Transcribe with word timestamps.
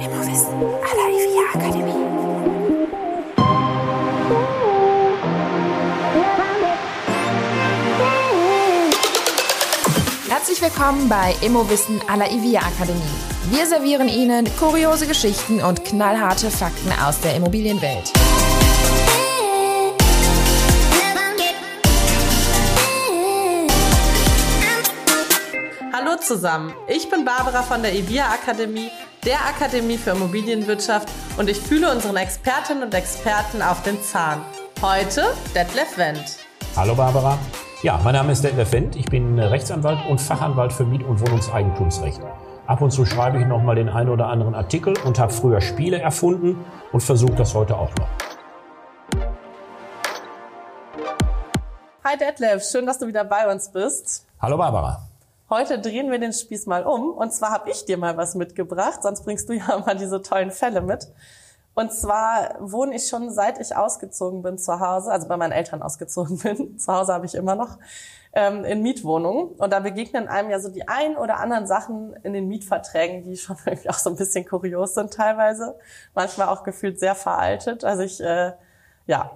Immowissen 0.00 0.54
à 0.82 0.92
la 0.96 1.06
IVIA 1.18 1.44
Akademie. 1.54 1.92
Herzlich 10.30 10.62
willkommen 10.62 11.08
bei 11.10 11.34
Immowissen 11.42 12.00
à 12.08 12.16
la 12.16 12.30
IVIA 12.30 12.60
Akademie. 12.60 13.02
Wir 13.50 13.66
servieren 13.66 14.08
Ihnen 14.08 14.46
kuriose 14.58 15.06
Geschichten 15.06 15.60
und 15.60 15.84
knallharte 15.84 16.50
Fakten 16.50 16.92
aus 17.06 17.20
der 17.20 17.34
Immobilienwelt. 17.36 18.10
Hallo 25.92 26.16
zusammen, 26.16 26.72
ich 26.88 27.10
bin 27.10 27.26
Barbara 27.26 27.62
von 27.62 27.82
der 27.82 27.94
IVIA 27.94 28.24
Akademie, 28.32 28.90
der 29.24 29.38
Akademie 29.46 29.98
für 29.98 30.10
Immobilienwirtschaft 30.10 31.08
und 31.38 31.48
ich 31.48 31.58
fühle 31.58 31.90
unseren 31.90 32.16
Expertinnen 32.16 32.84
und 32.84 32.94
Experten 32.94 33.60
auf 33.62 33.82
den 33.82 34.02
Zahn. 34.02 34.40
Heute 34.80 35.24
Detlef 35.54 35.98
Wendt. 35.98 36.38
Hallo 36.76 36.94
Barbara. 36.94 37.38
Ja, 37.82 38.00
mein 38.02 38.14
Name 38.14 38.32
ist 38.32 38.42
Detlef 38.42 38.72
Wendt. 38.72 38.96
Ich 38.96 39.06
bin 39.06 39.38
Rechtsanwalt 39.38 39.98
und 40.08 40.20
Fachanwalt 40.20 40.72
für 40.72 40.84
Miet- 40.84 41.04
und 41.04 41.20
Wohnungseigentumsrecht. 41.20 42.20
Ab 42.66 42.80
und 42.80 42.92
zu 42.92 43.04
schreibe 43.04 43.38
ich 43.38 43.46
noch 43.46 43.62
mal 43.62 43.74
den 43.74 43.88
einen 43.88 44.08
oder 44.08 44.28
anderen 44.28 44.54
Artikel 44.54 44.94
und 45.04 45.18
habe 45.18 45.32
früher 45.32 45.60
Spiele 45.60 46.00
erfunden 46.00 46.64
und 46.92 47.02
versuche 47.02 47.34
das 47.34 47.54
heute 47.54 47.76
auch 47.76 47.90
noch. 47.96 48.08
Hi 52.04 52.16
Detlef, 52.16 52.64
schön, 52.64 52.86
dass 52.86 52.98
du 52.98 53.06
wieder 53.06 53.24
bei 53.24 53.50
uns 53.52 53.70
bist. 53.70 54.26
Hallo 54.40 54.56
Barbara. 54.56 55.09
Heute 55.50 55.80
drehen 55.80 56.12
wir 56.12 56.20
den 56.20 56.32
Spieß 56.32 56.66
mal 56.66 56.86
um. 56.86 57.10
Und 57.10 57.32
zwar 57.32 57.50
habe 57.50 57.70
ich 57.70 57.84
dir 57.84 57.98
mal 57.98 58.16
was 58.16 58.36
mitgebracht, 58.36 59.02
sonst 59.02 59.24
bringst 59.24 59.48
du 59.48 59.54
ja 59.54 59.74
immer 59.74 59.96
diese 59.96 60.22
tollen 60.22 60.52
Fälle 60.52 60.80
mit. 60.80 61.08
Und 61.74 61.92
zwar 61.92 62.54
wohne 62.60 62.94
ich 62.94 63.08
schon 63.08 63.30
seit 63.30 63.58
ich 63.58 63.74
ausgezogen 63.74 64.42
bin 64.42 64.58
zu 64.58 64.78
Hause, 64.78 65.10
also 65.10 65.26
bei 65.26 65.36
meinen 65.36 65.50
Eltern 65.50 65.82
ausgezogen 65.82 66.38
bin, 66.42 66.78
zu 66.78 66.92
Hause 66.92 67.12
habe 67.12 67.26
ich 67.26 67.34
immer 67.34 67.56
noch, 67.56 67.78
ähm, 68.32 68.64
in 68.64 68.80
Mietwohnungen. 68.80 69.48
Und 69.56 69.72
da 69.72 69.80
begegnen 69.80 70.28
einem 70.28 70.50
ja 70.50 70.60
so 70.60 70.68
die 70.68 70.86
ein 70.86 71.16
oder 71.16 71.40
anderen 71.40 71.66
Sachen 71.66 72.14
in 72.22 72.32
den 72.32 72.46
Mietverträgen, 72.46 73.24
die 73.24 73.36
schon 73.36 73.56
irgendwie 73.66 73.90
auch 73.90 73.94
so 73.98 74.08
ein 74.10 74.16
bisschen 74.16 74.46
kurios 74.46 74.94
sind 74.94 75.12
teilweise. 75.12 75.76
Manchmal 76.14 76.46
auch 76.46 76.62
gefühlt 76.62 77.00
sehr 77.00 77.16
veraltet. 77.16 77.82
Also 77.82 78.04
ich, 78.04 78.20
äh, 78.20 78.52
ja, 79.06 79.32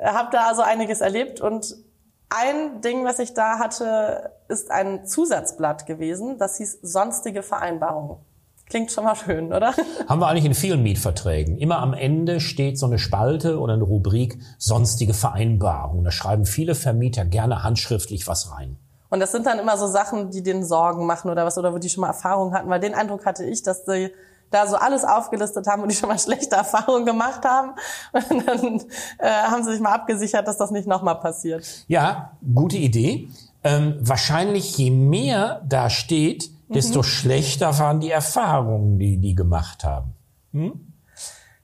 habe 0.00 0.28
da 0.30 0.46
also 0.46 0.62
einiges 0.62 1.00
erlebt 1.00 1.40
und 1.40 1.76
ein 2.34 2.80
Ding, 2.80 3.04
was 3.04 3.18
ich 3.18 3.34
da 3.34 3.58
hatte, 3.58 4.32
ist 4.48 4.70
ein 4.70 5.06
Zusatzblatt 5.06 5.86
gewesen. 5.86 6.38
Das 6.38 6.56
hieß 6.56 6.78
sonstige 6.82 7.42
Vereinbarungen. 7.42 8.18
Klingt 8.68 8.90
schon 8.90 9.04
mal 9.04 9.16
schön, 9.16 9.52
oder? 9.52 9.74
Haben 10.08 10.20
wir 10.20 10.28
eigentlich 10.28 10.46
in 10.46 10.54
vielen 10.54 10.82
Mietverträgen. 10.82 11.58
Immer 11.58 11.78
am 11.78 11.92
Ende 11.92 12.40
steht 12.40 12.78
so 12.78 12.86
eine 12.86 12.98
Spalte 12.98 13.58
oder 13.58 13.74
eine 13.74 13.82
Rubrik 13.82 14.38
sonstige 14.58 15.12
Vereinbarungen. 15.12 16.04
Da 16.04 16.10
schreiben 16.10 16.46
viele 16.46 16.74
Vermieter 16.74 17.24
gerne 17.24 17.62
handschriftlich 17.62 18.26
was 18.26 18.50
rein. 18.50 18.78
Und 19.10 19.20
das 19.20 19.30
sind 19.30 19.44
dann 19.44 19.58
immer 19.58 19.76
so 19.76 19.88
Sachen, 19.88 20.30
die 20.30 20.42
denen 20.42 20.64
Sorgen 20.64 21.04
machen 21.04 21.30
oder 21.30 21.44
was, 21.44 21.58
oder 21.58 21.74
wo 21.74 21.78
die 21.78 21.90
schon 21.90 22.00
mal 22.00 22.08
Erfahrung 22.08 22.54
hatten, 22.54 22.70
weil 22.70 22.80
den 22.80 22.94
Eindruck 22.94 23.26
hatte 23.26 23.44
ich, 23.44 23.62
dass 23.62 23.84
sie 23.84 24.10
da 24.52 24.66
so 24.66 24.76
alles 24.76 25.04
aufgelistet 25.04 25.66
haben 25.66 25.82
und 25.82 25.90
die 25.90 25.96
schon 25.96 26.08
mal 26.08 26.18
schlechte 26.18 26.56
Erfahrungen 26.56 27.04
gemacht 27.04 27.44
haben. 27.44 27.74
Und 28.12 28.46
dann 28.46 28.82
äh, 29.18 29.28
haben 29.28 29.64
sie 29.64 29.72
sich 29.72 29.80
mal 29.80 29.92
abgesichert, 29.92 30.46
dass 30.46 30.58
das 30.58 30.70
nicht 30.70 30.86
nochmal 30.86 31.18
passiert. 31.20 31.64
Ja, 31.88 32.32
gute 32.54 32.76
Idee. 32.76 33.28
Ähm, 33.64 33.96
wahrscheinlich 34.00 34.76
je 34.76 34.90
mehr 34.90 35.62
da 35.68 35.88
steht, 35.88 36.50
desto 36.68 37.00
mhm. 37.00 37.04
schlechter 37.04 37.78
waren 37.78 38.00
die 38.00 38.10
Erfahrungen, 38.10 38.98
die 38.98 39.18
die 39.18 39.34
gemacht 39.34 39.84
haben. 39.84 40.14
Hm? 40.52 40.92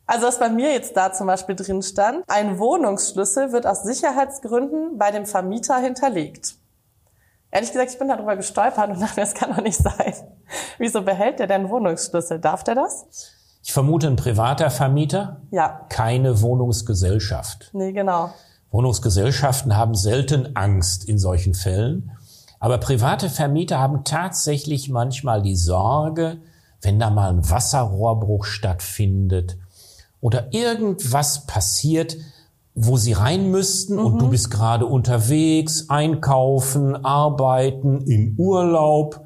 Also 0.06 0.26
was 0.26 0.38
bei 0.38 0.48
mir 0.48 0.72
jetzt 0.72 0.96
da 0.96 1.12
zum 1.12 1.26
Beispiel 1.26 1.54
drin 1.54 1.82
stand, 1.82 2.24
ein 2.28 2.58
Wohnungsschlüssel 2.58 3.52
wird 3.52 3.66
aus 3.66 3.82
Sicherheitsgründen 3.82 4.96
bei 4.96 5.10
dem 5.10 5.26
Vermieter 5.26 5.76
hinterlegt. 5.78 6.54
Ehrlich 7.50 7.72
gesagt, 7.72 7.90
ich 7.90 7.98
bin 7.98 8.08
darüber 8.08 8.36
gestolpert 8.36 8.90
und 8.90 9.00
dachte, 9.00 9.20
das 9.20 9.34
kann 9.34 9.54
doch 9.54 9.62
nicht 9.62 9.78
sein. 9.78 10.14
Wieso 10.78 11.02
behält 11.02 11.38
der 11.38 11.46
denn 11.46 11.68
Wohnungsschlüssel? 11.68 12.38
Darf 12.38 12.64
der 12.64 12.74
das? 12.74 13.06
Ich 13.62 13.72
vermute 13.72 14.06
ein 14.06 14.16
privater 14.16 14.70
Vermieter. 14.70 15.42
Ja. 15.50 15.86
Keine 15.88 16.40
Wohnungsgesellschaft. 16.40 17.70
Nee, 17.72 17.92
genau. 17.92 18.30
Wohnungsgesellschaften 18.70 19.76
haben 19.76 19.94
selten 19.94 20.56
Angst 20.56 21.08
in 21.08 21.18
solchen 21.18 21.54
Fällen. 21.54 22.10
Aber 22.60 22.78
private 22.78 23.30
Vermieter 23.30 23.78
haben 23.78 24.04
tatsächlich 24.04 24.88
manchmal 24.88 25.42
die 25.42 25.56
Sorge, 25.56 26.38
wenn 26.82 26.98
da 26.98 27.10
mal 27.10 27.30
ein 27.30 27.50
Wasserrohrbruch 27.50 28.44
stattfindet 28.44 29.56
oder 30.20 30.52
irgendwas 30.52 31.46
passiert, 31.46 32.16
wo 32.74 32.96
sie 32.96 33.12
rein 33.12 33.50
müssten 33.50 33.94
mhm. 33.94 34.04
und 34.04 34.18
du 34.18 34.26
mhm. 34.26 34.30
bist 34.30 34.50
gerade 34.50 34.86
unterwegs, 34.86 35.88
einkaufen, 35.88 37.04
arbeiten, 37.04 38.02
in 38.02 38.34
Urlaub 38.38 39.24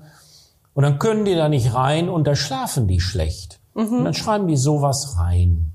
und 0.75 0.83
dann 0.83 0.99
können 0.99 1.25
die 1.25 1.35
da 1.35 1.49
nicht 1.49 1.75
rein 1.75 2.09
und 2.09 2.27
da 2.27 2.35
schlafen 2.35 2.87
die 2.87 3.01
schlecht. 3.01 3.61
Mhm. 3.75 3.99
Und 3.99 4.05
dann 4.05 4.15
schreiben 4.15 4.47
die 4.47 4.57
sowas 4.57 5.17
rein. 5.19 5.73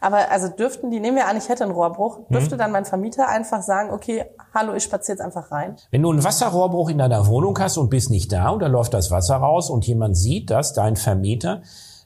Aber 0.00 0.30
also 0.30 0.48
dürften 0.48 0.90
die, 0.90 1.00
nehmen 1.00 1.16
wir 1.16 1.26
an, 1.26 1.36
ich 1.36 1.48
hätte 1.48 1.64
einen 1.64 1.72
Rohrbruch, 1.72 2.20
dürfte 2.30 2.54
mhm. 2.54 2.58
dann 2.58 2.72
mein 2.72 2.84
Vermieter 2.84 3.28
einfach 3.28 3.62
sagen, 3.62 3.90
okay, 3.90 4.26
hallo, 4.54 4.74
ich 4.74 4.84
spaziere 4.84 5.18
jetzt 5.18 5.24
einfach 5.24 5.50
rein? 5.50 5.76
Wenn 5.90 6.02
du 6.02 6.10
einen 6.10 6.22
Wasserrohrbruch 6.22 6.88
in 6.90 6.98
deiner 6.98 7.26
Wohnung 7.26 7.58
hast 7.58 7.78
und 7.78 7.90
bist 7.90 8.10
nicht 8.10 8.32
da 8.32 8.50
und 8.50 8.60
da 8.60 8.68
läuft 8.68 8.94
das 8.94 9.10
Wasser 9.10 9.36
raus 9.36 9.70
und 9.70 9.86
jemand 9.86 10.16
sieht 10.16 10.50
das, 10.50 10.72
dein 10.72 10.96
Vermieter, 10.96 11.62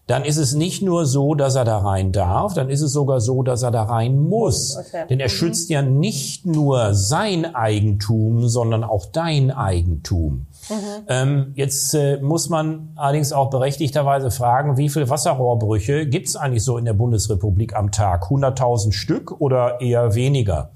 dann 0.07 0.25
ist 0.25 0.37
es 0.37 0.55
nicht 0.55 0.83
nur 0.83 1.07
so, 1.07 1.35
dass 1.35 1.55
er 1.55 1.65
da 1.65 1.79
rein 1.79 2.11
darf, 2.11 2.55
dann 2.55 2.69
ist 2.69 2.83
es 2.83 2.93
sogar 2.93 3.21
so, 3.21 3.43
dass 3.43 3.63
er 3.63 3.71
da 3.71 3.85
rein 3.85 4.19
muss. 4.19 4.77
Okay. 4.77 5.05
Denn 5.09 5.21
er 5.21 5.29
mhm. 5.29 5.31
schützt 5.31 5.71
ja 5.71 5.81
nicht 5.81 6.45
nur 6.45 6.95
sein 6.95 7.55
Eigentum, 7.55 8.49
sondern 8.49 8.83
auch 8.83 9.07
dein 9.07 9.53
Eigentum. 9.53 10.47
Mhm. 10.69 10.75
Ähm, 11.09 11.53
jetzt 11.55 11.95
äh, 11.95 12.19
muss 12.21 12.49
man 12.49 12.91
allerdings 12.97 13.33
auch 13.33 13.51
berechtigterweise 13.51 14.31
fragen, 14.31 14.77
wie 14.77 14.89
viele 14.89 15.09
Wasserrohrbrüche 15.09 16.07
gibt 16.07 16.29
es 16.29 16.37
eigentlich 16.37 16.65
so 16.65 16.79
in 16.79 16.85
der 16.85 16.95
Bundesrepublik 16.95 17.77
am 17.77 17.93
Tag? 17.93 18.25
100.000 18.25 18.93
Stück 18.93 19.41
oder 19.41 19.81
eher 19.81 20.15
weniger? 20.15 20.71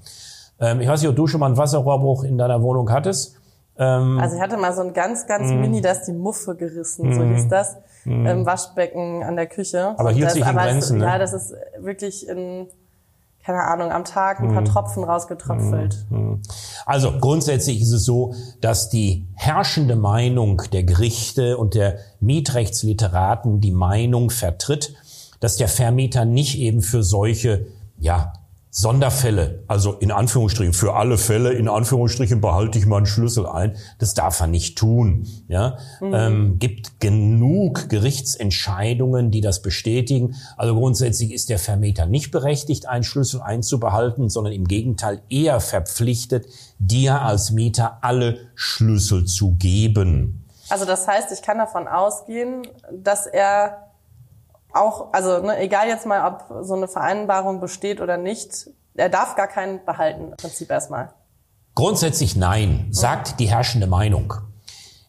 Ähm, 0.59 0.79
ich 0.79 0.87
weiß 0.87 1.01
nicht, 1.01 1.09
ob 1.09 1.15
du 1.15 1.27
schon 1.27 1.41
mal 1.41 1.47
einen 1.47 1.57
Wasserrohrbruch 1.57 2.23
in 2.23 2.37
deiner 2.37 2.61
Wohnung 2.61 2.89
hattest. 2.91 3.35
Ähm, 3.77 4.19
also 4.19 4.35
ich 4.35 4.41
hatte 4.41 4.57
mal 4.57 4.73
so 4.73 4.81
ein 4.81 4.93
ganz, 4.93 5.27
ganz 5.27 5.51
mm. 5.51 5.59
mini, 5.59 5.81
da 5.81 5.91
ist 5.91 6.05
die 6.05 6.13
Muffe 6.13 6.55
gerissen, 6.55 7.09
mm. 7.09 7.13
so 7.13 7.23
hieß 7.23 7.47
das, 7.47 7.77
mm. 8.05 8.25
im 8.25 8.45
Waschbecken 8.45 9.23
an 9.23 9.35
der 9.35 9.47
Küche. 9.47 9.93
Aber 9.97 10.11
hielt 10.11 10.31
sich 10.31 10.45
in 10.45 10.55
Grenzen, 10.55 10.97
es, 10.97 11.01
ne? 11.01 11.05
Ja, 11.05 11.19
das 11.19 11.33
ist 11.33 11.53
wirklich 11.79 12.27
in, 12.27 12.67
keine 13.43 13.63
Ahnung, 13.63 13.91
am 13.91 14.03
Tag 14.03 14.39
ein 14.39 14.51
paar 14.51 14.61
mm. 14.61 14.65
Tropfen 14.65 15.03
rausgetröpfelt. 15.03 16.05
Mm. 16.09 16.35
Also 16.85 17.19
grundsätzlich 17.19 17.81
ist 17.81 17.91
es 17.91 18.03
so, 18.03 18.33
dass 18.61 18.89
die 18.89 19.27
herrschende 19.35 19.95
Meinung 19.95 20.63
der 20.73 20.83
Gerichte 20.83 21.57
und 21.57 21.75
der 21.75 21.99
Mietrechtsliteraten 22.19 23.61
die 23.61 23.71
Meinung 23.71 24.31
vertritt, 24.31 24.95
dass 25.39 25.55
der 25.55 25.67
Vermieter 25.67 26.25
nicht 26.25 26.57
eben 26.57 26.81
für 26.81 27.03
solche 27.03 27.67
ja, 27.99 28.33
Sonderfälle, 28.69 29.63
also 29.67 29.93
in 29.93 30.11
Anführungsstrichen, 30.11 30.73
für 30.73 30.93
alle 30.93 31.17
Fälle, 31.17 31.53
in 31.53 31.67
Anführungsstrichen 31.67 32.41
behalte 32.41 32.77
ich 32.77 32.85
meinen 32.85 33.05
Schlüssel 33.05 33.47
ein. 33.47 33.75
Das 33.97 34.13
darf 34.13 34.39
er 34.39 34.47
nicht 34.47 34.77
tun. 34.77 35.27
Ja, 35.47 35.77
mhm. 35.99 36.13
ähm, 36.13 36.59
gibt 36.59 36.99
genug 36.99 37.89
Gerichtsentscheidungen, 37.89 39.31
die 39.31 39.41
das 39.41 39.61
bestätigen. 39.61 40.35
Also 40.57 40.75
grundsätzlich 40.75 41.33
ist 41.33 41.49
der 41.49 41.59
Vermieter 41.59 42.05
nicht 42.05 42.31
berechtigt, 42.31 42.87
einen 42.87 43.03
Schlüssel 43.03 43.41
einzubehalten, 43.41 44.29
sondern 44.29 44.53
im 44.53 44.67
Gegenteil 44.67 45.21
eher 45.29 45.59
verpflichtet, 45.59 46.45
dir 46.77 47.21
als 47.21 47.51
Mieter 47.51 47.99
alle 48.01 48.37
Schlüssel 48.55 49.25
zu 49.25 49.55
geben. 49.55 50.45
Also 50.69 50.85
das 50.85 51.07
heißt, 51.07 51.31
ich 51.31 51.41
kann 51.41 51.57
davon 51.57 51.87
ausgehen, 51.87 52.67
dass 52.91 53.25
er 53.25 53.86
auch, 54.73 55.13
also 55.13 55.39
ne, 55.39 55.59
egal 55.59 55.87
jetzt 55.87 56.05
mal, 56.05 56.25
ob 56.25 56.65
so 56.65 56.75
eine 56.75 56.87
Vereinbarung 56.87 57.59
besteht 57.59 58.01
oder 58.01 58.17
nicht, 58.17 58.69
er 58.95 59.09
darf 59.09 59.35
gar 59.35 59.47
keinen 59.47 59.83
behalten, 59.85 60.31
im 60.31 60.37
Prinzip 60.37 60.69
erstmal. 60.69 61.13
Grundsätzlich 61.75 62.35
nein, 62.35 62.87
sagt 62.91 63.39
die 63.39 63.49
herrschende 63.49 63.87
Meinung. 63.87 64.33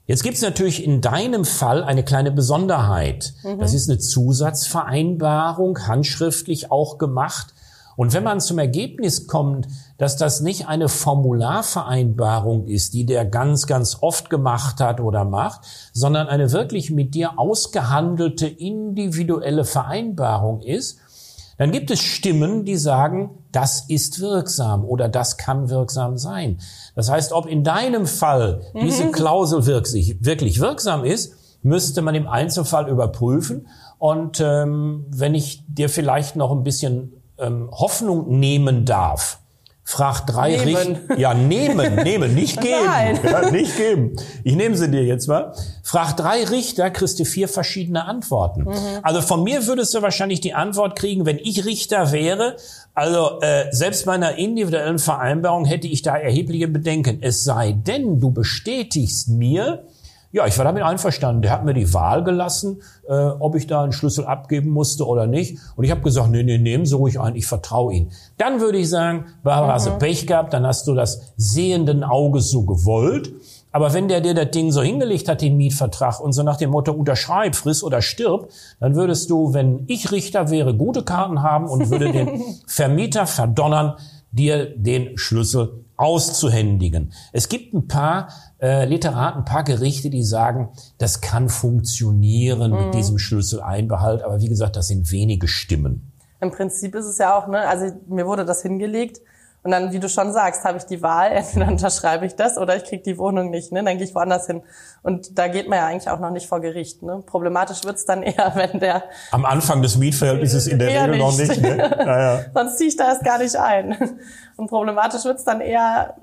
Jetzt 0.06 0.22
gibt 0.22 0.37
es 0.37 0.43
natürlich 0.43 0.84
in 0.84 1.02
deinem 1.02 1.44
Fall 1.44 1.84
eine 1.84 2.02
kleine 2.02 2.31
Besonderheit. 2.31 3.34
Mhm. 3.43 3.58
Das 3.58 3.75
ist 3.75 3.90
eine 3.90 3.99
Zusatzvereinbarung, 3.99 5.87
handschriftlich 5.87 6.70
auch 6.70 6.96
gemacht. 6.96 7.54
Und 7.99 8.15
wenn 8.15 8.23
man 8.23 8.41
zum 8.41 8.61
Ergebnis 8.61 9.27
kommt, 9.27 9.67
dass 9.97 10.17
das 10.17 10.41
nicht 10.41 10.69
eine 10.69 10.89
Formularvereinbarung 10.89 12.69
ist, 12.69 12.95
die 12.95 13.05
der 13.05 13.25
ganz, 13.25 13.67
ganz 13.67 13.99
oft 14.00 14.31
gemacht 14.31 14.79
hat 14.79 15.00
oder 15.00 15.25
macht, 15.25 15.62
sondern 15.93 16.29
eine 16.29 16.53
wirklich 16.53 16.93
mit 16.93 17.15
dir 17.15 17.41
ausgehandelte 17.41 18.47
individuelle 18.47 19.65
Vereinbarung 19.65 20.62
ist, 20.62 21.00
dann 21.56 21.73
gibt 21.73 21.91
es 21.91 21.99
Stimmen, 21.99 22.65
die 22.65 22.77
sagen, 22.77 23.31
das 23.50 23.87
ist 23.89 24.21
wirksam 24.21 24.85
oder 24.85 25.09
das 25.09 25.37
kann 25.37 25.69
wirksam 25.69 26.19
sein. 26.19 26.61
Das 26.95 27.11
heißt, 27.11 27.33
ob 27.33 27.47
in 27.47 27.65
deinem 27.65 28.06
Fall 28.06 28.61
diese 28.81 29.06
mhm. 29.06 29.12
Klausel 29.12 29.67
wirklich, 29.67 30.25
wirklich 30.25 30.61
wirksam 30.61 31.05
ist, 31.05 31.35
müsste 31.62 32.03
man 32.03 32.15
im 32.15 32.29
Einzelfall 32.29 32.89
überprüfen. 32.89 33.67
Und 33.99 34.39
ähm, 34.41 35.06
wenn 35.11 35.35
ich 35.35 35.65
dir 35.67 35.89
vielleicht 35.89 36.37
noch 36.37 36.53
ein 36.53 36.62
bisschen 36.62 37.18
ähm, 37.38 37.69
Hoffnung 37.73 38.38
nehmen 38.38 38.85
darf, 38.85 39.38
Frag 39.90 40.26
drei 40.26 40.50
Nehmen. 40.50 40.67
Richter. 40.67 41.19
Ja, 41.19 41.32
nehmen, 41.32 41.94
nehmen, 42.05 42.35
nicht 42.35 42.61
geben. 42.61 43.19
Ja, 43.25 43.50
nicht 43.50 43.75
geben. 43.79 44.17
Ich 44.44 44.55
nehme 44.55 44.76
sie 44.76 44.90
dir 44.90 45.02
jetzt 45.02 45.29
mal. 45.29 45.55
Frag 45.82 46.14
drei 46.14 46.44
Richter, 46.44 46.90
kriegst 46.90 47.19
du 47.19 47.25
vier 47.25 47.49
verschiedene 47.49 48.05
Antworten. 48.05 48.64
Mhm. 48.64 48.75
Also 49.02 49.23
von 49.23 49.43
mir 49.43 49.67
würdest 49.67 49.94
du 49.94 50.02
wahrscheinlich 50.02 50.43
die 50.43 50.52
Antwort 50.52 50.94
kriegen, 50.94 51.25
wenn 51.25 51.38
ich 51.38 51.64
Richter 51.64 52.12
wäre. 52.12 52.56
Also 52.93 53.40
äh, 53.40 53.64
selbst 53.70 54.05
bei 54.05 54.12
einer 54.12 54.37
individuellen 54.37 54.99
Vereinbarung 54.99 55.64
hätte 55.64 55.87
ich 55.87 56.02
da 56.02 56.19
erhebliche 56.19 56.69
Bedenken. 56.69 57.20
Es 57.23 57.44
sei 57.44 57.73
denn, 57.73 58.20
du 58.20 58.31
bestätigst 58.31 59.29
mir, 59.31 59.85
ja, 60.30 60.46
ich 60.46 60.58
war 60.58 60.64
damit 60.64 60.82
einverstanden. 60.82 61.42
Der 61.42 61.52
hat 61.52 61.64
mir 61.64 61.72
die 61.72 61.94
Wahl 61.94 62.22
gelassen, 62.22 62.82
äh, 63.08 63.14
ob 63.14 63.54
ich 63.54 63.66
da 63.66 63.82
einen 63.82 63.92
Schlüssel 63.92 64.26
abgeben 64.26 64.70
musste 64.70 65.06
oder 65.06 65.26
nicht. 65.26 65.58
Und 65.75 65.84
ich 65.84 65.90
habe 65.90 66.02
gesagt, 66.02 66.30
nee, 66.30 66.42
nee, 66.42 66.58
nehmen 66.58 66.84
Sie 66.84 66.94
ruhig 66.94 67.19
ein, 67.19 67.34
ich 67.34 67.46
vertraue 67.46 67.94
Ihnen. 67.94 68.10
Dann 68.36 68.60
würde 68.60 68.78
ich 68.78 68.90
sagen, 68.90 69.26
Barbara, 69.42 69.75
hast 69.75 69.86
du 69.86 69.92
Pech 69.92 70.26
gehabt, 70.26 70.52
dann 70.52 70.66
hast 70.66 70.86
du 70.86 70.94
das 70.94 71.32
sehenden 71.36 72.04
Auges 72.04 72.50
so 72.50 72.62
gewollt. 72.62 73.32
Aber 73.72 73.94
wenn 73.94 74.08
der 74.08 74.20
dir 74.20 74.34
das 74.34 74.50
Ding 74.50 74.70
so 74.70 74.82
hingelegt 74.82 75.28
hat, 75.28 75.40
den 75.40 75.56
Mietvertrag, 75.56 76.20
und 76.20 76.32
so 76.32 76.42
nach 76.42 76.56
dem 76.56 76.70
Motto, 76.70 76.92
unterschreib, 76.92 77.54
friss 77.54 77.82
oder 77.82 78.02
stirb, 78.02 78.50
dann 78.80 78.94
würdest 78.96 79.30
du, 79.30 79.54
wenn 79.54 79.84
ich 79.86 80.10
Richter 80.10 80.50
wäre, 80.50 80.75
gute 80.75 81.04
Karten 81.04 81.42
haben 81.42 81.69
und 81.69 81.90
würde 81.90 82.12
den 82.12 82.42
Vermieter 82.66 83.26
verdonnern, 83.26 83.94
dir 84.30 84.66
den 84.76 85.16
Schlüssel 85.16 85.84
auszuhändigen. 85.99 87.12
Es 87.33 87.49
gibt 87.49 87.75
ein 87.75 87.87
paar 87.87 88.29
äh, 88.61 88.87
Literaten, 88.87 89.41
ein 89.41 89.45
paar 89.45 89.65
Gerichte, 89.65 90.09
die 90.09 90.23
sagen, 90.23 90.71
das 90.97 91.21
kann 91.21 91.49
funktionieren 91.49 92.73
mit 92.73 92.95
diesem 92.95 93.19
Schlüsseleinbehalt, 93.19 94.23
aber 94.23 94.41
wie 94.41 94.49
gesagt, 94.49 94.77
das 94.77 94.89
sind 94.89 95.11
wenige 95.12 95.49
Stimmen. 95.49 96.12
Im 96.41 96.53
Prinzip 96.53 96.95
ist 96.95 97.06
es 97.06 97.19
ja 97.19 97.37
auch, 97.37 97.49
ne, 97.49 97.69
also 97.69 97.95
mir 98.09 98.27
wurde 98.27 98.45
das 98.45 98.62
hingelegt 98.62 99.21
und 99.62 99.72
dann, 99.72 99.93
wie 99.93 99.99
du 99.99 100.08
schon 100.08 100.32
sagst, 100.32 100.64
habe 100.64 100.78
ich 100.78 100.84
die 100.84 101.02
Wahl, 101.02 101.32
entweder 101.32 101.69
unterschreibe 101.69 102.26
ich 102.26 102.37
das 102.37 102.56
oder 102.58 102.76
ich 102.76 102.84
krieg 102.84 103.05
die 103.05 103.19
Wohnung 103.19 103.50
nicht, 103.50 103.72
ne, 103.72 103.82
dann 103.82 103.99
gehe 103.99 104.06
ich 104.06 104.14
woanders 104.14 104.46
hin. 104.46 104.62
Und 105.02 105.38
da 105.38 105.49
geht 105.49 105.69
man 105.69 105.78
ja 105.78 105.87
eigentlich 105.87 106.08
auch 106.10 106.20
noch 106.20 106.31
nicht 106.31 106.46
vor 106.46 106.60
Gericht. 106.60 107.02
Ne. 107.02 107.22
Problematisch 107.26 107.84
wird's 107.84 108.05
dann 108.05 108.22
eher, 108.25 108.52
wenn 108.55 108.81
der 108.81 109.05
Am 109.31 109.44
Anfang 109.44 109.82
des 109.82 109.96
Mietverhältnisses 109.96 110.66
in 110.66 110.78
der 110.78 110.88
Regel 110.88 111.19
noch 111.19 111.37
nicht. 111.37 111.49
nicht. 111.49 111.62
Ne? 111.62 111.76
Naja. 111.76 112.40
sonst 112.55 112.78
ziehe 112.78 112.88
ich 112.88 112.96
da 112.96 113.08
erst 113.08 113.25
gar 113.25 113.38
nicht 113.38 113.56
ein. 113.56 113.96
Und 114.56 114.69
problematisch 114.69 115.25
wird's 115.25 115.44
dann 115.44 115.61
eher, 115.61 116.14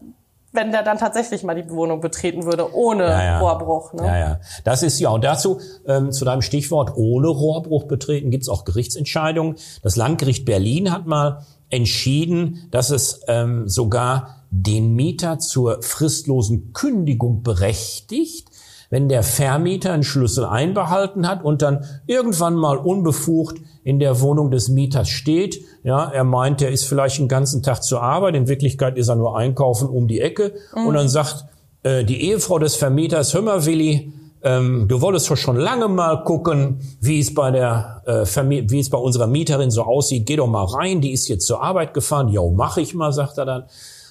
wenn 0.51 0.71
der 0.71 0.83
dann 0.83 0.97
tatsächlich 0.97 1.43
mal 1.43 1.55
die 1.55 1.69
Wohnung 1.69 1.99
betreten 1.99 2.45
würde, 2.45 2.73
ohne 2.73 3.03
Ja, 3.03 3.23
ja. 3.23 3.39
Rohrbruch. 3.39 3.93
Ne? 3.93 4.05
Ja, 4.05 4.17
ja. 4.17 4.39
Das 4.63 4.83
ist 4.83 4.99
ja. 4.99 5.09
Und 5.09 5.23
dazu, 5.23 5.59
ähm, 5.85 6.11
zu 6.11 6.25
deinem 6.25 6.41
Stichwort 6.41 6.93
ohne 6.95 7.27
Rohrbruch 7.27 7.83
betreten, 7.83 8.31
gibt's 8.31 8.49
auch 8.49 8.63
Gerichtsentscheidungen. 8.65 9.55
Das 9.83 9.95
Landgericht 9.95 10.45
Berlin 10.45 10.91
hat 10.91 11.05
mal 11.05 11.45
entschieden, 11.69 12.67
dass 12.71 12.89
es 12.89 13.21
ähm, 13.27 13.67
sogar 13.67 14.45
den 14.51 14.95
Mieter 14.95 15.39
zur 15.39 15.81
fristlosen 15.81 16.71
Kündigung 16.73 17.43
berechtigt, 17.43 18.47
wenn 18.89 19.09
der 19.09 19.23
Vermieter 19.23 19.91
einen 19.91 20.03
Schlüssel 20.03 20.45
einbehalten 20.45 21.27
hat 21.27 21.43
und 21.43 21.61
dann 21.61 21.83
irgendwann 22.05 22.55
mal 22.55 22.77
unbefugt 22.77 23.59
in 23.83 23.99
der 23.99 24.21
Wohnung 24.21 24.51
des 24.51 24.69
Mieters 24.69 25.09
steht. 25.09 25.61
Ja, 25.83 26.09
er 26.09 26.23
meint, 26.23 26.61
er 26.61 26.69
ist 26.69 26.85
vielleicht 26.85 27.17
den 27.17 27.27
ganzen 27.27 27.63
Tag 27.63 27.83
zur 27.83 28.01
Arbeit. 28.01 28.35
In 28.35 28.47
Wirklichkeit 28.47 28.97
ist 28.97 29.09
er 29.09 29.15
nur 29.15 29.37
einkaufen 29.37 29.89
um 29.89 30.07
die 30.07 30.21
Ecke. 30.21 30.53
Und 30.73 30.93
dann 30.93 31.09
sagt 31.09 31.45
äh, 31.83 32.05
die 32.05 32.21
Ehefrau 32.21 32.59
des 32.59 32.75
Vermieters, 32.75 33.33
hör 33.33 33.41
mal, 33.41 33.65
Willi, 33.65 34.13
ähm, 34.45 34.87
du 34.87 35.01
wolltest 35.01 35.29
doch 35.29 35.35
schon 35.35 35.57
lange 35.57 35.87
mal 35.87 36.23
gucken, 36.23 36.79
wie 37.01 37.19
es 37.19 37.33
bei 37.33 37.49
der 37.49 38.03
äh, 38.05 38.11
Vermi- 38.21 38.69
wie 38.69 38.79
es 38.79 38.89
bei 38.91 38.97
unserer 38.97 39.25
Mieterin 39.27 39.71
so 39.71 39.81
aussieht. 39.83 40.27
Geh 40.27 40.35
doch 40.35 40.47
mal 40.47 40.63
rein, 40.65 41.01
die 41.01 41.11
ist 41.11 41.27
jetzt 41.27 41.47
zur 41.47 41.63
Arbeit 41.63 41.93
gefahren. 41.95 42.29
Jo, 42.29 42.51
mach 42.51 42.77
ich 42.77 42.93
mal, 42.93 43.11
sagt 43.11 43.39
er 43.39 43.45
dann. 43.45 43.63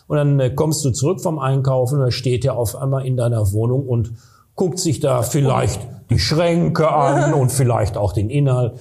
Und 0.08 0.16
dann 0.16 0.40
äh, 0.40 0.50
kommst 0.50 0.84
du 0.84 0.90
zurück 0.90 1.20
vom 1.20 1.38
Einkaufen 1.38 1.94
und 1.94 2.00
dann 2.00 2.10
steht 2.10 2.44
er 2.44 2.56
auf 2.56 2.76
einmal 2.76 3.06
in 3.06 3.16
deiner 3.16 3.52
Wohnung 3.52 3.86
und 3.86 4.12
guckt 4.56 4.80
sich 4.80 5.00
da 5.00 5.22
vielleicht 5.22 5.80
die 6.10 6.18
Schränke 6.18 6.92
an 6.92 7.32
und 7.40 7.50
vielleicht 7.50 7.96
auch 7.96 8.12
den 8.12 8.28
Inhalt. 8.28 8.74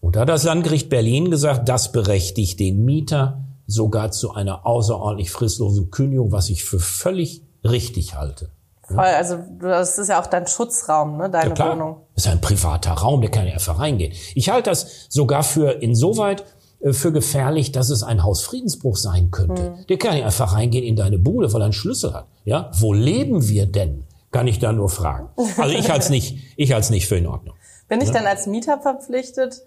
Und 0.00 0.14
da 0.14 0.20
hat 0.20 0.28
das 0.28 0.44
Landgericht 0.44 0.90
Berlin 0.90 1.30
gesagt, 1.30 1.68
das 1.68 1.90
berechtigt 1.90 2.60
den 2.60 2.84
Mieter 2.84 3.44
sogar 3.66 4.10
zu 4.10 4.32
einer 4.34 4.66
außerordentlich 4.66 5.30
fristlosen 5.30 5.90
Kündigung, 5.90 6.32
was 6.32 6.50
ich 6.50 6.64
für 6.64 6.78
völlig 6.78 7.42
richtig 7.64 8.14
halte. 8.14 8.50
Voll, 8.88 8.98
also 9.04 9.38
das 9.60 9.98
ist 9.98 10.08
ja 10.08 10.20
auch 10.20 10.26
dein 10.26 10.46
Schutzraum, 10.46 11.18
ne, 11.18 11.28
deine 11.28 11.50
Ja, 11.50 11.54
klar. 11.54 11.72
Wohnung. 11.72 11.96
Das 12.14 12.24
ist 12.24 12.32
ein 12.32 12.40
privater 12.40 12.92
Raum, 12.92 13.20
der 13.20 13.30
kann 13.30 13.46
ja 13.46 13.52
einfach 13.52 13.78
reingehen. 13.78 14.12
Ich 14.34 14.48
halte 14.48 14.70
das 14.70 15.06
sogar 15.08 15.42
für 15.42 15.82
insoweit 15.82 16.44
äh, 16.80 16.92
für 16.92 17.12
gefährlich, 17.12 17.72
dass 17.72 17.90
es 17.90 18.02
ein 18.02 18.22
Hausfriedensbruch 18.22 18.96
sein 18.96 19.30
könnte. 19.30 19.74
Der 19.88 19.98
kann 19.98 20.16
ja 20.16 20.24
einfach 20.24 20.54
reingehen 20.54 20.84
in 20.84 20.96
deine 20.96 21.18
Bude, 21.18 21.52
weil 21.52 21.60
er 21.60 21.64
einen 21.64 21.72
Schlüssel 21.72 22.14
hat. 22.14 22.26
Ja, 22.44 22.70
wo 22.78 22.92
leben 22.92 23.46
wir 23.48 23.66
denn? 23.66 24.04
Kann 24.30 24.46
ich 24.46 24.58
da 24.58 24.72
nur 24.72 24.88
fragen. 24.90 25.28
Also 25.56 25.74
ich 25.74 25.88
halte 25.90 26.04
es 26.04 26.10
nicht, 26.10 26.38
ich 26.56 26.72
halte 26.72 26.84
es 26.84 26.90
nicht 26.90 27.08
für 27.08 27.16
in 27.16 27.26
Ordnung. 27.26 27.54
Bin 27.88 28.00
ich 28.02 28.10
dann 28.10 28.26
als 28.26 28.46
Mieter 28.46 28.78
verpflichtet, 28.78 29.62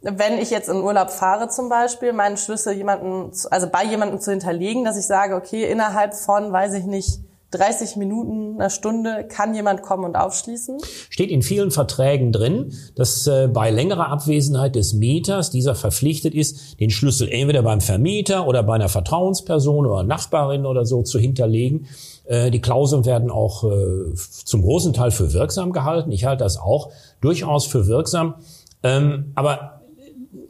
wenn 0.00 0.38
ich 0.38 0.50
jetzt 0.50 0.68
in 0.68 0.76
Urlaub 0.76 1.10
fahre 1.10 1.48
zum 1.48 1.68
Beispiel, 1.68 2.12
meinen 2.12 2.36
Schlüssel 2.36 2.74
jemanden, 2.74 3.32
also 3.50 3.68
bei 3.68 3.84
jemandem 3.84 4.20
zu 4.20 4.30
hinterlegen, 4.30 4.84
dass 4.84 4.96
ich 4.96 5.06
sage, 5.06 5.34
okay, 5.34 5.64
innerhalb 5.70 6.14
von, 6.14 6.52
weiß 6.52 6.74
ich 6.74 6.84
nicht, 6.84 7.20
30 7.50 7.96
Minuten, 7.96 8.60
einer 8.60 8.68
Stunde 8.68 9.26
kann 9.26 9.54
jemand 9.54 9.82
kommen 9.82 10.04
und 10.04 10.16
aufschließen? 10.16 10.78
Steht 11.08 11.30
in 11.30 11.42
vielen 11.42 11.70
Verträgen 11.70 12.30
drin, 12.30 12.74
dass 12.94 13.26
äh, 13.26 13.48
bei 13.50 13.70
längerer 13.70 14.08
Abwesenheit 14.08 14.74
des 14.74 14.92
Mieters 14.92 15.50
dieser 15.50 15.74
verpflichtet 15.74 16.34
ist, 16.34 16.78
den 16.78 16.90
Schlüssel 16.90 17.28
entweder 17.30 17.62
beim 17.62 17.80
Vermieter 17.80 18.46
oder 18.46 18.62
bei 18.62 18.74
einer 18.74 18.90
Vertrauensperson 18.90 19.86
oder 19.86 20.02
Nachbarin 20.02 20.66
oder 20.66 20.84
so 20.84 21.02
zu 21.02 21.18
hinterlegen. 21.18 21.86
Äh, 22.24 22.50
die 22.50 22.60
Klauseln 22.60 23.06
werden 23.06 23.30
auch 23.30 23.64
äh, 23.64 24.14
zum 24.14 24.60
großen 24.60 24.92
Teil 24.92 25.10
für 25.10 25.32
wirksam 25.32 25.72
gehalten. 25.72 26.12
Ich 26.12 26.26
halte 26.26 26.44
das 26.44 26.58
auch 26.58 26.90
durchaus 27.22 27.66
für 27.66 27.86
wirksam. 27.86 28.34
Ähm, 28.82 29.32
aber 29.34 29.80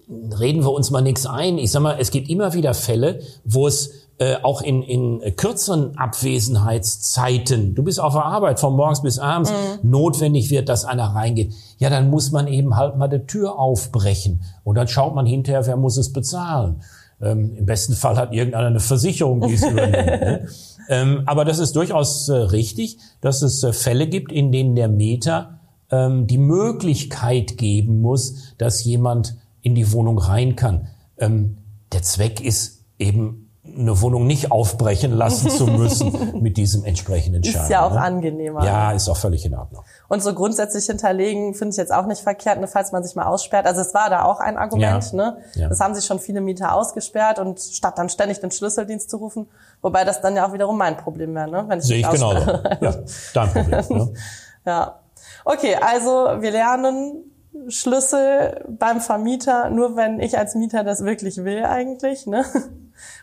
reden 0.09 0.63
wir 0.63 0.73
uns 0.73 0.91
mal 0.91 1.01
nichts 1.01 1.27
ein. 1.27 1.59
Ich 1.59 1.71
sag 1.71 1.83
mal, 1.83 1.97
es 1.99 2.11
gibt 2.11 2.29
immer 2.29 2.55
wieder 2.55 2.75
Fälle, 2.75 3.21
wo 3.45 3.67
es 3.67 4.08
äh, 4.19 4.37
auch 4.43 4.63
in, 4.63 4.83
in 4.83 5.37
kürzeren 5.37 5.97
Abwesenheitszeiten, 5.97 7.75
du 7.75 7.83
bist 7.83 8.01
auf 8.01 8.15
der 8.15 8.25
Arbeit 8.25 8.59
von 8.59 8.75
morgens 8.75 9.03
bis 9.03 9.19
abends, 9.19 9.53
notwendig 9.83 10.51
wird, 10.51 10.69
dass 10.69 10.85
einer 10.85 11.15
reingeht. 11.15 11.55
Ja, 11.79 11.89
dann 11.89 12.11
muss 12.11 12.33
man 12.33 12.49
eben 12.49 12.77
halt 12.77 12.97
mal 12.97 13.09
die 13.09 13.27
Tür 13.27 13.59
aufbrechen. 13.59 14.43
Und 14.65 14.75
dann 14.75 14.89
schaut 14.89 15.15
man 15.15 15.25
hinterher, 15.25 15.67
wer 15.67 15.77
muss 15.77 15.97
es 15.97 16.13
bezahlen. 16.13 16.83
Ähm, 17.21 17.57
Im 17.57 17.67
besten 17.67 17.95
Fall 17.95 18.17
hat 18.17 18.33
irgendeiner 18.33 18.67
eine 18.67 18.81
Versicherung, 18.81 19.41
die 19.41 19.55
es 19.55 19.63
übernimmt. 19.71 19.95
Ne? 19.95 20.49
Ähm, 20.89 21.23
aber 21.27 21.45
das 21.45 21.59
ist 21.59 21.77
durchaus 21.77 22.29
äh, 22.29 22.35
richtig, 22.35 22.99
dass 23.21 23.43
es 23.43 23.63
äh, 23.63 23.73
Fälle 23.73 24.09
gibt, 24.09 24.33
in 24.33 24.53
denen 24.53 24.75
der 24.75 24.89
Mieter 24.89 25.61
ähm, 25.91 26.27
die 26.27 26.39
Möglichkeit 26.39 27.59
geben 27.59 28.01
muss, 28.01 28.55
dass 28.57 28.83
jemand 28.85 29.37
in 29.63 29.75
die 29.75 29.93
Wohnung 29.93 30.19
rein 30.19 30.57
kann. 30.57 30.89
Ähm, 31.19 31.59
der 31.93 32.03
Zweck 32.03 32.41
ist 32.41 32.85
eben 32.99 33.48
eine 33.77 34.01
Wohnung 34.01 34.27
nicht 34.27 34.53
aufbrechen 34.53 35.13
lassen 35.13 35.51
zu 35.51 35.67
müssen 35.67 36.41
mit 36.43 36.57
diesem 36.57 36.85
entsprechenden 36.85 37.43
Schein. 37.45 37.63
Ist 37.63 37.71
ja 37.71 37.85
auch 37.85 37.93
ne? 37.93 38.01
angenehmer. 38.01 38.65
Ja, 38.65 38.93
ist 38.93 39.09
auch 39.09 39.17
völlig 39.17 39.45
in 39.45 39.55
Ordnung. 39.55 39.85
Und 40.09 40.23
so 40.23 40.35
grundsätzlich 40.35 40.87
hinterlegen 40.87 41.55
finde 41.55 41.73
ich 41.73 41.77
jetzt 41.77 41.93
auch 41.93 42.07
nicht 42.07 42.21
verkehrt, 42.21 42.61
ne, 42.61 42.67
falls 42.67 42.93
man 42.93 43.03
sich 43.03 43.15
mal 43.17 43.27
aussperrt. 43.27 43.67
Also 43.67 43.81
es 43.81 43.95
war 43.95 44.11
da 44.11 44.25
auch 44.25 44.41
ein 44.41 44.57
Argument. 44.57 45.13
Ja. 45.13 45.17
Ne? 45.17 45.37
Ja. 45.55 45.69
Das 45.69 45.81
haben 45.81 45.95
sich 45.95 46.05
schon 46.05 46.19
viele 46.19 46.41
Mieter 46.41 46.75
ausgesperrt 46.75 47.39
und 47.39 47.61
statt 47.61 47.99
dann 47.99 48.09
ständig 48.09 48.41
den 48.41 48.51
Schlüsseldienst 48.51 49.11
zu 49.11 49.17
rufen, 49.17 49.49
wobei 49.83 50.05
das 50.05 50.21
dann 50.21 50.37
ja 50.37 50.47
auch 50.47 50.53
wiederum 50.53 50.79
mein 50.79 50.97
Problem 50.97 51.35
wäre, 51.35 51.51
ne? 51.51 51.65
wenn 51.67 51.79
ich 51.79 51.85
Sehe 51.85 51.99
ich 51.99 52.11
genauso. 52.11 52.47
Ja, 52.81 52.95
dein 53.35 53.53
Problem. 53.53 53.85
Ne? 53.91 54.13
Ja. 54.67 55.01
Okay, 55.47 55.77
also 55.81 56.43
wir 56.43 56.51
lernen 56.51 57.25
Schlüssel 57.69 58.65
beim 58.69 59.01
Vermieter, 59.01 59.71
nur 59.71 59.97
wenn 59.97 60.21
ich 60.21 60.39
als 60.39 60.55
Mieter 60.55 60.85
das 60.85 61.05
wirklich 61.05 61.39
will 61.39 61.65
eigentlich, 61.65 62.27
ne? 62.27 62.45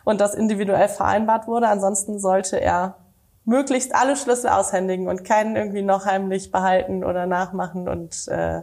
Und 0.04 0.20
das 0.20 0.34
individuell 0.34 0.88
vereinbart 0.88 1.46
wurde. 1.46 1.68
Ansonsten 1.68 2.18
sollte 2.18 2.60
er 2.60 2.96
möglichst 3.46 3.94
alle 3.94 4.16
Schlüssel 4.16 4.50
aushändigen 4.50 5.08
und 5.08 5.24
keinen 5.24 5.56
irgendwie 5.56 5.82
noch 5.82 6.04
heimlich 6.04 6.50
behalten 6.50 7.04
oder 7.04 7.26
nachmachen 7.26 7.88
und 7.88 8.28
äh, 8.28 8.62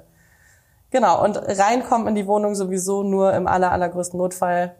genau. 0.91 1.24
Und 1.24 1.38
reinkommen 1.38 2.08
in 2.08 2.15
die 2.15 2.27
Wohnung 2.27 2.53
sowieso 2.53 3.01
nur 3.01 3.34
im 3.34 3.48
aller, 3.48 3.72
allergrößten 3.72 4.20
Notfall. 4.20 4.75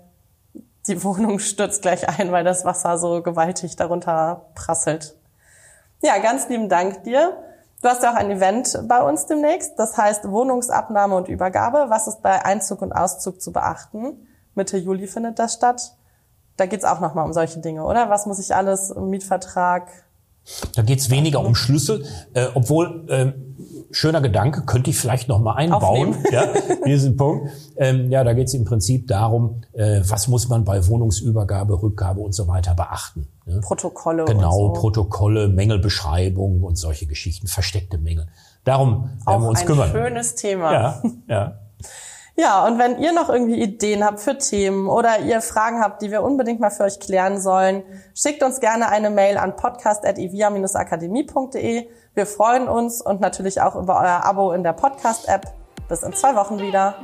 Die 0.88 1.04
Wohnung 1.04 1.40
stürzt 1.40 1.82
gleich 1.82 2.08
ein, 2.20 2.32
weil 2.32 2.44
das 2.44 2.66
Wasser 2.66 2.98
so 2.98 3.24
gewaltig 3.24 3.78
darunter 3.78 4.46
prasselt. 4.54 5.16
Ja, 6.02 6.18
ganz 6.18 6.50
lieben 6.50 6.68
Dank 6.68 7.04
dir. 7.06 7.38
Du 7.82 7.90
hast 7.90 8.04
ja 8.04 8.12
auch 8.12 8.16
ein 8.16 8.32
Event 8.32 8.78
bei 8.88 9.02
uns 9.02 9.26
demnächst, 9.26 9.78
das 9.80 9.98
heißt 9.98 10.30
Wohnungsabnahme 10.30 11.16
und 11.16 11.30
Übergabe. 11.30 11.86
Was 11.88 12.08
ist 12.08 12.22
bei 12.22 12.44
Einzug 12.44 12.82
und 12.82 12.94
Auszug 12.94 13.42
zu 13.42 13.52
beachten? 13.52 14.28
Mitte 14.56 14.78
Juli 14.78 15.08
findet 15.08 15.40
das 15.40 15.54
statt. 15.54 15.96
Da 16.58 16.66
geht's 16.66 16.86
auch 16.86 17.00
nochmal 17.00 17.26
um 17.26 17.34
solche 17.34 17.60
Dinge, 17.60 17.84
oder? 17.84 18.10
Was 18.10 18.26
muss 18.26 18.40
ich 18.40 18.56
alles 18.56 18.92
im 18.92 19.10
Mietvertrag 19.10 19.88
Da 20.76 20.82
geht's 20.82 21.10
weniger 21.10 21.40
um 21.40 21.56
Schlüssel, 21.56 22.06
äh, 22.34 22.48
obwohl 22.54 23.06
äh, 23.10 23.34
schöner 23.92 24.22
Gedanke, 24.22 24.64
könnte 24.64 24.90
ich 24.90 24.98
vielleicht 24.98 25.28
noch 25.30 25.40
mal 25.40 25.54
einbauen, 25.54 26.18
ja, 26.32 26.48
diesen 26.86 27.16
Punkt. 27.16 27.50
Ähm, 27.78 28.12
ja, 28.12 28.24
da 28.24 28.34
geht's 28.34 28.54
im 28.54 28.66
Prinzip 28.66 29.08
darum, 29.08 29.62
äh, 29.74 30.02
was 30.04 30.28
muss 30.28 30.50
man 30.50 30.64
bei 30.64 30.86
Wohnungsübergabe, 30.88 31.82
Rückgabe 31.82 32.22
und 32.22 32.34
so 32.34 32.48
weiter 32.48 32.74
beachten. 32.76 33.28
Ne? 33.46 33.62
Protokolle. 33.62 34.26
Genau, 34.26 34.68
und 34.68 34.76
so. 34.76 34.82
Protokolle, 34.82 35.48
Mängelbeschreibungen 35.48 36.64
und 36.64 36.76
solche 36.76 37.06
Geschichten, 37.08 37.48
versteckte 37.48 37.98
Mängel. 37.98 38.28
Darum 38.64 39.04
werden 39.04 39.22
Auch 39.26 39.42
wir 39.42 39.48
uns 39.50 39.62
ein 39.62 39.66
kümmern. 39.66 39.92
schönes 39.92 40.36
Thema. 40.36 40.74
Ja, 40.74 41.02
ja. 41.28 41.60
Ja, 42.36 42.66
und 42.66 42.80
wenn 42.80 42.98
ihr 42.98 43.14
noch 43.14 43.30
irgendwie 43.30 43.62
Ideen 43.62 44.04
habt 44.04 44.20
für 44.20 44.36
Themen 44.38 44.90
oder 44.90 45.20
ihr 45.20 45.40
Fragen 45.42 45.82
habt, 45.82 46.02
die 46.02 46.10
wir 46.10 46.24
unbedingt 46.24 46.60
mal 46.60 46.72
für 46.72 46.86
euch 46.86 47.00
klären 47.00 47.40
sollen, 47.40 47.84
schickt 48.16 48.42
uns 48.42 48.60
gerne 48.60 48.90
eine 48.90 49.12
Mail 49.12 49.38
an 49.38 49.56
podcast.ivia-akademie.de. 49.56 51.88
Wir 52.16 52.26
freuen 52.26 52.68
uns 52.68 53.02
und 53.02 53.22
natürlich 53.22 53.62
auch 53.62 53.76
über 53.76 54.00
euer 54.00 54.26
Abo 54.26 54.52
in 54.52 54.64
der 54.64 54.74
Podcast-App. 54.74 55.46
Bis 55.88 56.02
in 56.02 56.14
zwei 56.14 56.36
Wochen 56.36 56.58
wieder. 56.60 56.96